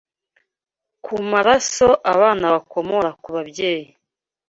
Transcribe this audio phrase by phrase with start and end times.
[1.03, 3.87] ku maraso abana bakomora ku babyeyi